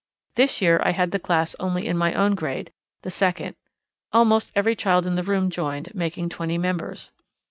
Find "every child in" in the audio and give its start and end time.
4.55-5.13